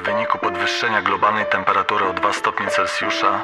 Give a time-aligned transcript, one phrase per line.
[0.00, 3.40] W wyniku podwyższenia globalnej temperatury o 2 stopnie Celsjusza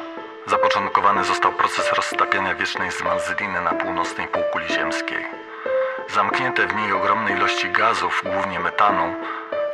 [0.47, 5.27] zapoczątkowany został proces roztapiania wiecznej zmarzliny na północnej półkuli ziemskiej.
[6.15, 9.15] Zamknięte w niej ogromne ilości gazów, głównie metanu,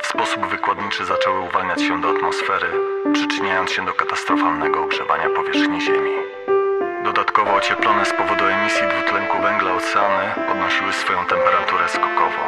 [0.01, 2.71] w sposób wykładniczy zaczęły uwalniać się do atmosfery,
[3.13, 6.15] przyczyniając się do katastrofalnego ogrzewania powierzchni Ziemi.
[7.03, 12.43] Dodatkowo ocieplone z powodu emisji dwutlenku węgla oceany podnosiły swoją temperaturę skokowo.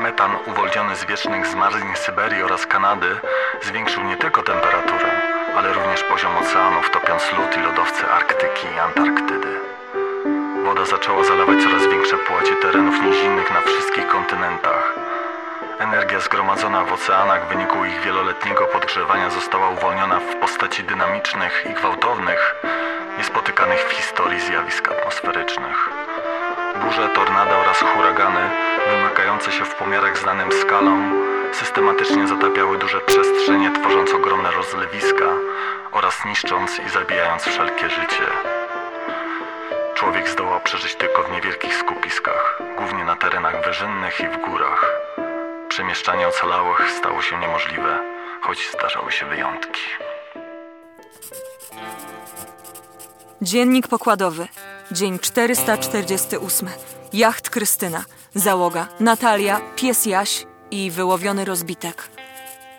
[0.00, 3.20] Metan uwolniony z wiecznych zmarzlin Syberii oraz Kanady
[3.62, 5.10] zwiększył nie tylko temperaturę,
[5.56, 9.60] ale również poziom oceanów, topiąc lód i lodowce Arktyki i Antarktydy.
[10.64, 14.94] Woda zaczęła zalewać coraz większe połacie terenów nizinnych na wszystkich kontynentach.
[15.78, 21.74] Energia zgromadzona w oceanach w wyniku ich wieloletniego podgrzewania została uwolniona w postaci dynamicznych i
[21.74, 22.54] gwałtownych,
[23.18, 25.88] niespotykanych w historii zjawisk atmosferycznych.
[26.84, 31.10] Burze, tornada oraz huragany, wymykające się w pomiarach znanym skalą,
[31.52, 35.24] systematycznie zatapiały duże przestrzenie, tworząc ogromne rozlewiska
[35.92, 38.26] oraz niszcząc i zabijając wszelkie życie.
[39.94, 44.92] Człowiek zdołał przeżyć tylko w niewielkich skupiskach, głównie na terenach wyżynnych i w górach.
[45.68, 47.98] Przemieszczanie ocalałych stało się niemożliwe,
[48.42, 49.82] choć zdarzały się wyjątki.
[53.42, 54.48] Dziennik pokładowy.
[54.90, 56.68] Dzień 448.
[57.12, 58.04] Jacht Krystyna.
[58.34, 62.08] Załoga Natalia, pies Jaś i wyłowiony rozbitek.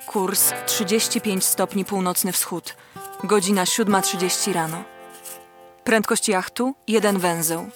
[0.08, 2.76] Kurs 35 stopni północny wschód.
[3.24, 4.84] Godzina 7.30 rano.
[5.84, 7.70] Prędkość jachtu 1 węzeł.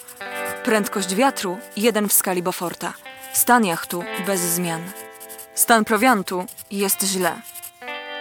[0.64, 2.44] Prędkość wiatru 1 w skali.
[3.33, 4.81] Stan jachtu bez zmian.
[5.56, 7.42] Stan prowiantu jest źle.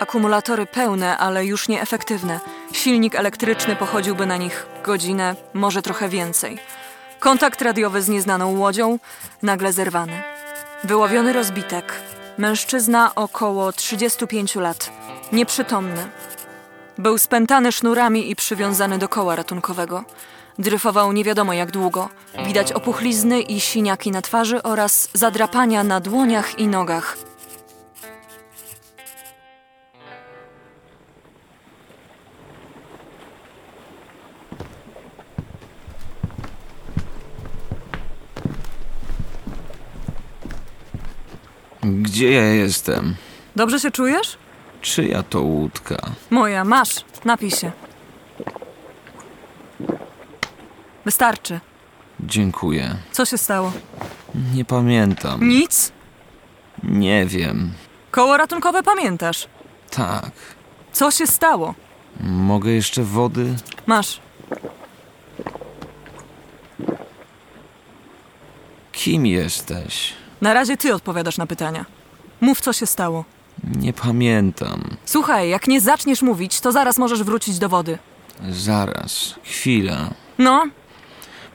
[0.00, 2.40] Akumulatory pełne, ale już nieefektywne.
[2.72, 6.58] Silnik elektryczny pochodziłby na nich godzinę, może trochę więcej.
[7.24, 8.98] Kontakt radiowy z nieznaną łodzią
[9.42, 10.22] nagle zerwany.
[10.84, 11.92] Wyłowiony rozbitek.
[12.38, 14.90] Mężczyzna około 35 lat.
[15.32, 16.08] Nieprzytomny.
[16.98, 20.04] Był spętany sznurami i przywiązany do koła ratunkowego.
[20.58, 22.08] Dryfował nie wiadomo jak długo.
[22.46, 27.16] Widać opuchlizny i siniaki na twarzy oraz zadrapania na dłoniach i nogach.
[41.84, 43.14] Gdzie ja jestem?
[43.56, 44.38] Dobrze się czujesz?
[44.80, 45.96] Czyja to łódka?
[46.30, 47.04] Moja, masz.
[47.24, 47.72] Napij się.
[51.04, 51.60] Wystarczy.
[52.20, 52.96] Dziękuję.
[53.12, 53.72] Co się stało?
[54.54, 55.48] Nie pamiętam.
[55.48, 55.92] Nic?
[56.82, 57.72] Nie wiem.
[58.10, 59.48] Koło ratunkowe pamiętasz.
[59.90, 60.30] Tak.
[60.92, 61.74] Co się stało?
[62.20, 63.54] Mogę jeszcze wody?
[63.86, 64.20] Masz.
[68.92, 70.12] Kim jesteś?
[70.40, 71.84] Na razie ty odpowiadasz na pytania.
[72.40, 73.24] Mów, co się stało.
[73.76, 74.96] Nie pamiętam.
[75.04, 77.98] Słuchaj, jak nie zaczniesz mówić, to zaraz możesz wrócić do wody.
[78.50, 79.34] Zaraz.
[79.44, 80.10] Chwila.
[80.38, 80.64] No,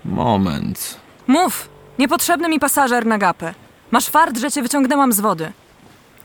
[0.06, 0.97] Moment.
[1.28, 1.69] mów.
[2.00, 3.53] Niepotrzebny mi pasażer na gapę.
[3.91, 5.51] Masz fart, że cię wyciągnęłam z wody.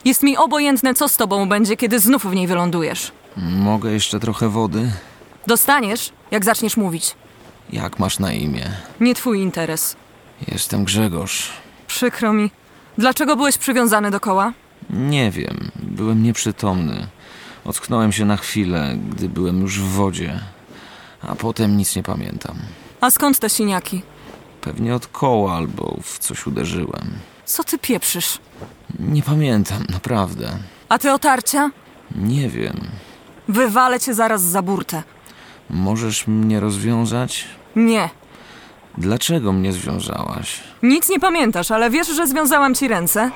[0.05, 3.13] Jest mi obojętne, co z tobą będzie, kiedy znów w niej wylądujesz.
[3.37, 4.91] Mogę jeszcze trochę wody?
[5.47, 7.15] Dostaniesz, jak zaczniesz mówić.
[7.73, 8.71] Jak masz na imię?
[9.01, 9.97] Nie twój interes.
[10.53, 11.51] Jestem Grzegorz.
[11.95, 12.51] Przykro mi.
[12.99, 14.53] Dlaczego byłeś przywiązany do koła?
[14.91, 15.71] Nie wiem.
[15.83, 17.07] Byłem nieprzytomny.
[17.65, 20.41] Ocknąłem się na chwilę, gdy byłem już w wodzie.
[21.23, 22.57] A potem nic nie pamiętam.
[23.01, 24.03] A skąd te siniaki?
[24.61, 27.11] Pewnie od koła albo w coś uderzyłem.
[27.45, 28.39] Co ty pieprzysz?
[29.01, 30.51] Nie pamiętam, naprawdę.
[30.89, 31.71] A te otarcia?
[32.17, 32.81] Nie wiem.
[33.49, 35.03] Wywalę cię zaraz za burtę.
[35.71, 37.45] Możesz mnie rozwiązać?
[37.77, 38.11] Nie.
[38.99, 40.61] Dlaczego mnie związałaś?
[40.83, 43.31] Nic nie pamiętasz, ale wiesz, że związałam ci ręce?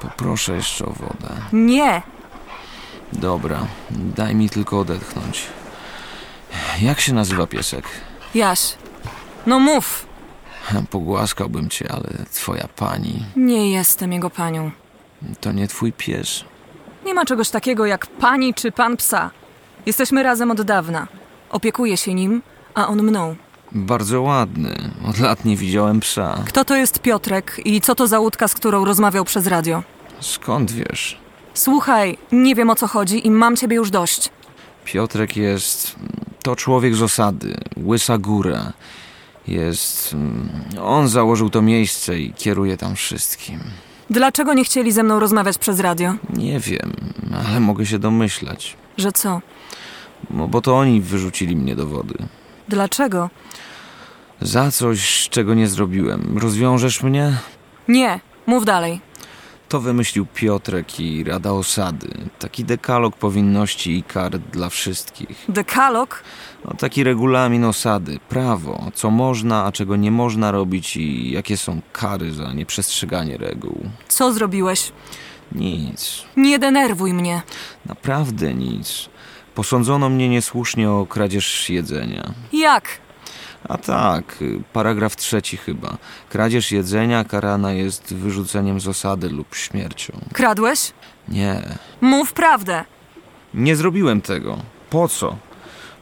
[0.00, 1.34] Poproszę jeszcze o wodę.
[1.52, 2.02] Nie.
[3.12, 3.58] Dobra,
[3.90, 5.46] daj mi tylko odetchnąć.
[6.82, 7.84] Jak się nazywa piesek?
[8.34, 8.74] Jaś.
[9.46, 10.06] No mów.
[10.90, 14.70] Pogłaskałbym cię, ale twoja pani Nie jestem jego panią.
[15.40, 16.44] to nie twój pies.
[17.04, 19.30] Nie ma czegoś takiego jak pani czy pan psa.
[19.86, 21.06] Jesteśmy razem od dawna.
[21.50, 22.42] Opiekuję się nim,
[22.74, 23.36] a on mną.
[23.74, 24.90] Bardzo ładny.
[25.04, 26.42] Od lat nie widziałem psa.
[26.46, 29.82] Kto to jest Piotrek i co to za łódka, z którą rozmawiał przez radio?
[30.20, 31.18] Skąd wiesz?
[31.54, 34.30] Słuchaj, nie wiem o co chodzi i mam ciebie już dość.
[34.84, 35.96] Piotrek jest.
[36.42, 38.72] To człowiek z osady, Łysa Góra.
[39.48, 40.16] Jest.
[40.82, 43.60] On założył to miejsce i kieruje tam wszystkim.
[44.10, 46.14] Dlaczego nie chcieli ze mną rozmawiać przez radio?
[46.36, 46.92] Nie wiem,
[47.48, 48.76] ale mogę się domyślać.
[48.96, 49.40] Że co?
[50.30, 52.14] No bo to oni wyrzucili mnie do wody.
[52.68, 53.30] Dlaczego?
[54.40, 56.38] Za coś, czego nie zrobiłem.
[56.38, 57.36] Rozwiążesz mnie?
[57.88, 59.00] Nie, mów dalej.
[59.68, 62.08] To wymyślił Piotrek i Rada Osady.
[62.38, 65.44] Taki dekalog powinności i kar dla wszystkich.
[65.48, 66.22] Dekalog?
[66.64, 71.80] No, taki regulamin osady, prawo, co można, a czego nie można robić i jakie są
[71.92, 73.78] kary za nieprzestrzeganie reguł.
[74.08, 74.92] Co zrobiłeś?
[75.52, 77.42] Nic, Nie denerwuj mnie.
[77.86, 79.08] naprawdę nic.
[79.54, 82.32] Posądzono mnie niesłusznie o kradzież jedzenia.
[82.52, 82.88] Jak?
[83.68, 85.96] A tak, y, paragraf trzeci chyba.
[86.30, 90.12] Kradzież jedzenia karana jest wyrzuceniem z osady lub śmiercią.
[90.32, 90.92] Kradłeś?
[91.28, 91.62] Nie,
[92.00, 92.84] Mów prawdę.
[93.54, 94.58] nie zrobiłem tego.
[94.90, 95.36] Po co?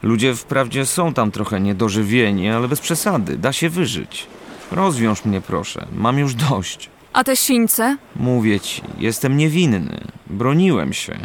[0.03, 4.27] Ludzie wprawdzie są tam trochę niedożywieni, ale bez przesady, da się wyżyć.
[4.71, 6.89] Rozwiąż mnie proszę, mam już dość.
[7.13, 7.97] A te sińce?
[8.15, 10.01] Mówię ci, jestem niewinny.
[10.27, 11.17] Broniłem się.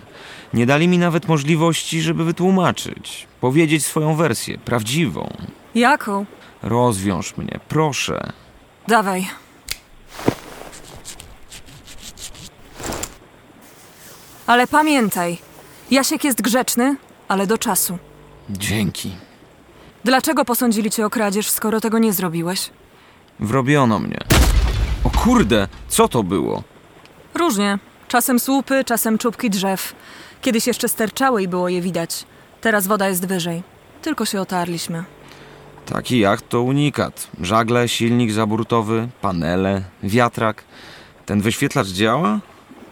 [0.55, 5.37] Nie dali mi nawet możliwości, żeby wytłumaczyć, powiedzieć swoją wersję, prawdziwą.
[5.75, 6.27] Jaką?
[6.63, 8.33] Rozwiąż mnie, proszę.
[8.89, 9.27] Dawaj.
[14.47, 15.39] Ale pamiętaj,
[15.91, 16.97] Jasiek jest grzeczny,
[17.29, 17.99] ale do czasu.
[18.51, 19.13] Dzięki.
[20.05, 22.71] Dlaczego posądzili cię o kradzież, skoro tego nie zrobiłeś?
[23.41, 24.19] Wrobiono mnie.
[25.05, 26.63] O kurde, co to było?
[27.35, 27.79] Różnie.
[28.09, 29.95] Czasem słupy, czasem czubki drzew.
[30.43, 32.25] Kiedyś jeszcze sterczały i było je widać.
[32.61, 33.63] Teraz woda jest wyżej.
[34.03, 35.05] Tylko się otarliśmy.
[35.87, 37.29] Taki jacht to unikat.
[37.41, 40.65] Żagle, silnik zaburtowy, panele, wiatrak.
[41.27, 42.41] Ten wyświetlacz działa?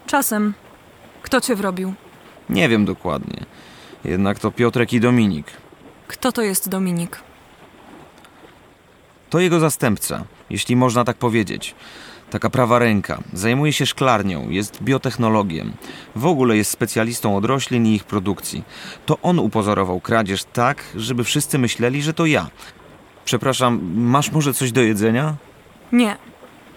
[0.06, 0.54] Czasem.
[1.22, 1.94] Kto cię wrobił?
[2.50, 3.44] Nie wiem dokładnie.
[4.04, 5.46] Jednak to Piotrek i Dominik.
[6.08, 7.18] Kto to jest Dominik?
[9.30, 11.74] To jego zastępca, jeśli można tak powiedzieć.
[12.30, 13.22] Taka prawa ręka.
[13.32, 15.72] Zajmuje się szklarnią, jest biotechnologiem.
[16.16, 18.64] W ogóle jest specjalistą od roślin i ich produkcji.
[19.06, 22.46] To on upozorował kradzież tak, żeby wszyscy myśleli, że to ja.
[23.24, 25.34] Przepraszam, masz może coś do jedzenia?
[25.92, 26.16] Nie.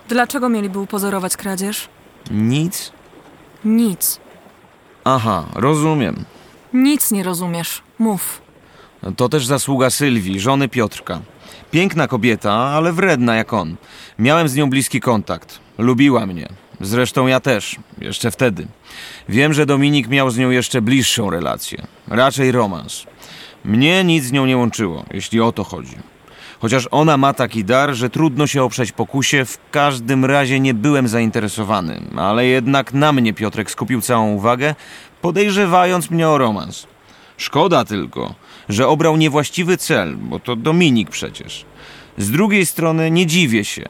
[0.07, 1.89] Dlaczego mieliby upozorować kradzież?
[2.31, 2.91] Nic?
[3.65, 4.19] Nic.
[5.03, 6.25] Aha, rozumiem.
[6.73, 7.81] Nic nie rozumiesz.
[7.99, 8.41] Mów.
[9.17, 11.19] To też zasługa Sylwii, żony Piotrka.
[11.71, 13.75] Piękna kobieta, ale wredna jak on.
[14.19, 15.59] Miałem z nią bliski kontakt.
[15.77, 16.49] Lubiła mnie.
[16.81, 18.67] Zresztą ja też, jeszcze wtedy.
[19.29, 21.87] Wiem, że Dominik miał z nią jeszcze bliższą relację.
[22.07, 23.03] Raczej romans.
[23.65, 25.95] Mnie nic z nią nie łączyło, jeśli o to chodzi.
[26.59, 31.07] Chociaż ona ma taki dar, że trudno się oprzeć pokusie, w każdym razie nie byłem
[31.07, 34.75] zainteresowany, ale jednak na mnie Piotrek skupił całą uwagę,
[35.21, 36.87] podejrzewając mnie o romans.
[37.39, 38.35] Szkoda tylko,
[38.69, 41.65] że obrał niewłaściwy cel, bo to Dominik przecież.
[42.17, 43.85] Z drugiej strony nie dziwię się,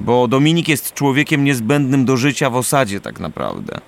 [0.00, 3.80] bo Dominik jest człowiekiem niezbędnym do życia w osadzie tak naprawdę.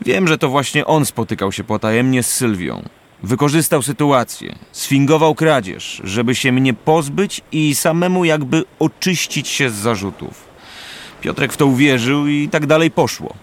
[0.00, 2.82] Wiem, że to właśnie on spotykał się potajemnie z Sylwią.
[3.22, 10.44] Wykorzystał sytuację, sfingował kradzież, żeby się mnie pozbyć i samemu jakby oczyścić się z zarzutów.
[11.20, 13.34] Piotrek w to uwierzył i tak dalej poszło.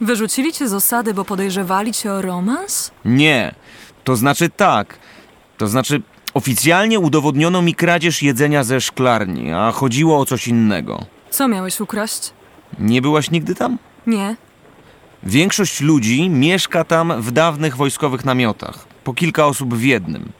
[0.00, 2.90] Wyrzucili cię z osady, bo podejrzewali cię o romans?
[3.04, 3.54] Nie,
[4.04, 4.98] to znaczy tak.
[5.58, 6.02] To znaczy
[6.34, 11.06] oficjalnie udowodniono mi kradzież jedzenia ze szklarni, a chodziło o coś innego.
[11.30, 12.30] Co miałeś ukraść?
[12.78, 13.78] Nie byłaś nigdy tam?
[14.06, 14.36] Nie.
[15.22, 20.32] Większość ludzi mieszka tam w dawnych wojskowych namiotach, po kilka osób w jednym.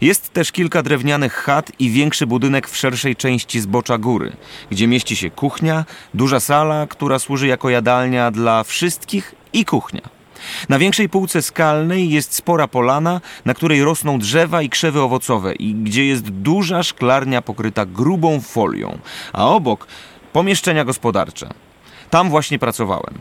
[0.00, 4.36] Jest też kilka drewnianych chat i większy budynek w szerszej części zbocza góry,
[4.70, 5.84] gdzie mieści się kuchnia,
[6.14, 10.15] duża sala, która służy jako jadalnia dla wszystkich i kuchnia.
[10.68, 15.74] Na większej półce skalnej jest spora polana, na której rosną drzewa i krzewy owocowe i
[15.74, 18.98] gdzie jest duża szklarnia pokryta grubą folią,
[19.32, 19.86] a obok
[20.32, 21.48] pomieszczenia gospodarcze.
[22.10, 23.18] Tam właśnie pracowałem.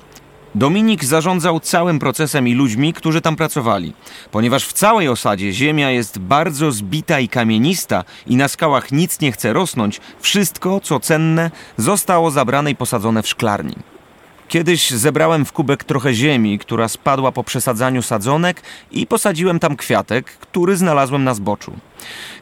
[0.55, 3.93] Dominik zarządzał całym procesem i ludźmi, którzy tam pracowali.
[4.31, 9.31] Ponieważ w całej osadzie ziemia jest bardzo zbita i kamienista i na skałach nic nie
[9.31, 13.75] chce rosnąć, wszystko, co cenne, zostało zabrane i posadzone w szklarni.
[14.47, 18.61] Kiedyś zebrałem w kubek trochę ziemi, która spadła po przesadzaniu sadzonek
[18.91, 21.73] i posadziłem tam kwiatek, który znalazłem na zboczu.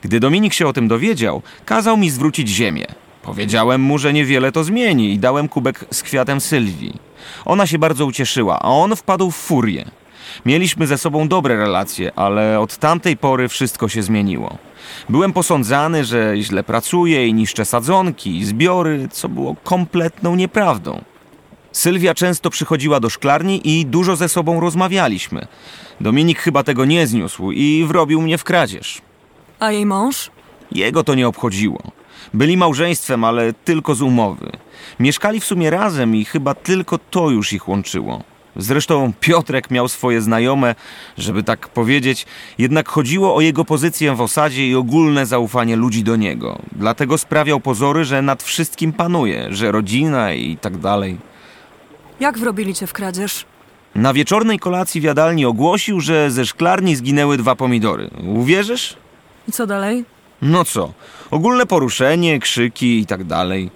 [0.02, 2.86] Gdy Dominik się o tym dowiedział, kazał mi zwrócić ziemię.
[3.22, 7.00] Powiedziałem mu, że niewiele to zmieni i dałem kubek z kwiatem Sylwii.
[7.46, 9.86] Ona się bardzo ucieszyła, a on wpadł w furię.
[10.46, 14.58] Mieliśmy ze sobą dobre relacje, ale od tamtej pory wszystko się zmieniło.
[15.10, 21.02] Byłem posądzany, że źle pracuję i niszczę sadzonki i zbiory, co było kompletną nieprawdą.
[21.74, 25.48] Sylwia często przychodziła do szklarni i dużo ze sobą rozmawialiśmy.
[26.02, 29.02] Dominik chyba tego nie zniósł i wrobił mnie w kradzież.
[29.60, 30.32] A jej mąż?
[30.72, 31.82] Jego to nie obchodziło.
[32.34, 34.52] Byli małżeństwem, ale tylko z umowy.
[35.00, 38.24] Mieszkali w sumie razem i chyba tylko to już ich łączyło.
[38.56, 40.76] Zresztą Piotrek miał swoje znajome,
[41.18, 42.26] żeby tak powiedzieć,
[42.58, 46.60] jednak chodziło o jego pozycję w osadzie i ogólne zaufanie ludzi do niego.
[46.72, 51.18] Dlatego sprawiał pozory, że nad wszystkim panuje, że rodzina i tak dalej.
[52.20, 53.46] Jak wrobili cię w kradzież?
[53.96, 58.10] Na wieczornej kolacji w jadalni ogłosił, że ze szklarni zginęły dwa pomidory.
[58.36, 58.96] Uwierzysz?
[59.48, 60.06] I co dalej?
[60.42, 60.94] No co?
[61.32, 63.72] Ogólne poruszenie, krzyki i tak dalej.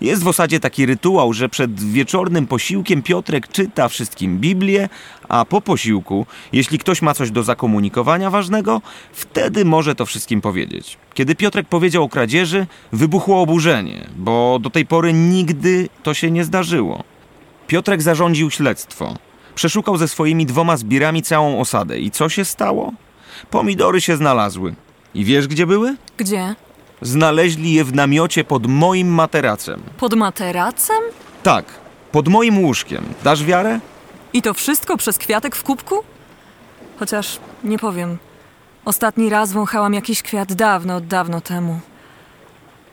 [0.00, 4.88] Jest w osadzie taki rytuał, że przed wieczornym posiłkiem Piotrek czyta wszystkim Biblię,
[5.28, 8.80] a po posiłku, jeśli ktoś ma coś do zakomunikowania ważnego,
[9.12, 10.98] wtedy może to wszystkim powiedzieć.
[11.14, 16.44] Kiedy Piotrek powiedział o kradzieży, wybuchło oburzenie, bo do tej pory nigdy to się nie
[16.44, 17.04] zdarzyło.
[17.68, 19.14] Piotrek zarządził śledztwo.
[19.54, 21.98] Przeszukał ze swoimi dwoma zbirami całą osadę.
[21.98, 22.92] I co się stało?
[23.50, 24.74] Pomidory się znalazły.
[25.14, 25.96] I wiesz, gdzie były?
[26.16, 26.54] Gdzie?
[27.02, 29.82] Znaleźli je w namiocie pod moim materacem.
[29.98, 30.96] Pod materacem?
[31.42, 31.64] Tak,
[32.12, 33.04] pod moim łóżkiem.
[33.24, 33.80] Dasz wiarę?
[34.32, 35.94] I to wszystko przez kwiatek w kubku?
[36.98, 38.18] Chociaż nie powiem.
[38.84, 41.80] Ostatni raz wąchałam jakiś kwiat dawno, dawno temu.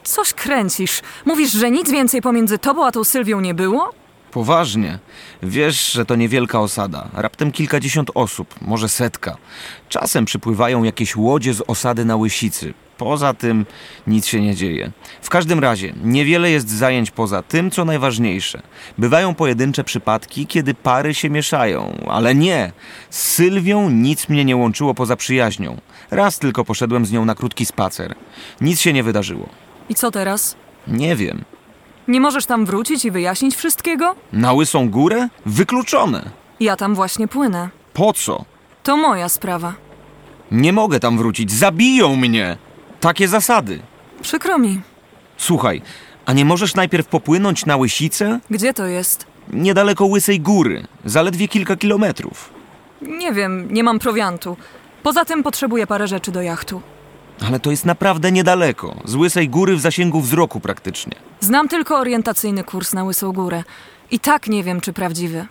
[0.04, 1.02] Coś kręcisz.
[1.26, 3.94] Mówisz, że nic więcej pomiędzy tobą a tą Sylwią nie było?
[4.36, 5.00] Poważnie.
[5.44, 7.10] Wiesz, że to niewielka osada.
[7.14, 9.38] Raptem kilkadziesiąt osób, może setka.
[9.90, 12.74] Czasem przypływają jakieś łodzie z osady na Łysicy.
[12.98, 13.66] Poza tym
[14.08, 14.92] nic się nie dzieje.
[15.22, 18.62] W każdym razie, niewiele jest zajęć poza tym, co najważniejsze.
[18.98, 22.72] Bywają pojedyncze przypadki, kiedy pary się mieszają, ale nie.
[23.10, 25.78] Z Sylwią nic mnie nie łączyło poza przyjaźnią.
[26.12, 28.16] Raz tylko poszedłem z nią na krótki spacer.
[28.62, 29.50] Nic się nie wydarzyło.
[29.90, 30.56] I co teraz?
[30.88, 31.46] Nie wiem.
[32.08, 34.16] Nie możesz tam wrócić i wyjaśnić wszystkiego?
[34.34, 35.28] Na Łysą Górę?
[35.46, 36.30] Wykluczone.
[36.60, 37.70] Ja tam właśnie płynę.
[37.94, 38.46] Po co?
[38.84, 39.74] To moja sprawa.
[40.52, 42.58] Nie mogę tam wrócić, zabiją mnie!
[43.00, 43.80] Takie zasady.
[44.22, 44.82] Przykro mi.
[45.38, 45.82] Słuchaj,
[46.26, 48.40] a nie możesz najpierw popłynąć na Łysicę?
[48.50, 49.26] Gdzie to jest?
[49.54, 52.50] Niedaleko Łysej Góry, zaledwie kilka kilometrów.
[53.02, 54.58] Nie wiem, nie mam prowiantu.
[55.04, 56.82] Poza tym potrzebuję parę rzeczy do jachtu.
[57.48, 61.14] Ale to jest naprawdę niedaleko, z Łysej Góry w zasięgu wzroku praktycznie.
[61.40, 63.64] Znam tylko orientacyjny kurs na Łysą Górę.
[64.12, 65.46] I tak nie wiem, czy prawdziwy.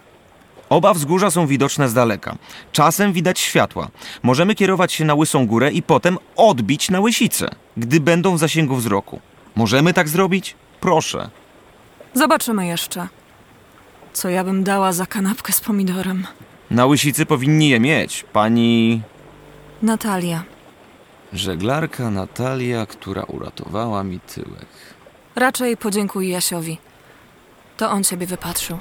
[0.68, 2.36] Oba wzgórza są widoczne z daleka.
[2.72, 3.88] Czasem widać światła.
[4.22, 8.76] Możemy kierować się na Łysą Górę i potem odbić na Łysicę, gdy będą w zasięgu
[8.76, 9.20] wzroku.
[9.56, 10.56] Możemy tak zrobić?
[10.80, 11.30] Proszę.
[12.14, 13.08] Zobaczymy jeszcze.
[14.12, 16.26] Co ja bym dała za kanapkę z pomidorem?
[16.70, 18.24] Na Łysicy powinni je mieć.
[18.32, 19.02] Pani...
[19.82, 20.42] Natalia.
[21.34, 24.66] Żeglarka Natalia, która uratowała mi tyłek.
[25.36, 26.78] Raczej podziękuj Jasiowi.
[27.76, 28.78] To on ciebie wypatrzył.